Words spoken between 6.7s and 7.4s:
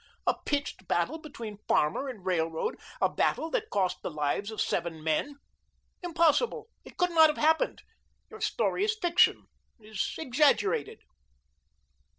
it could not have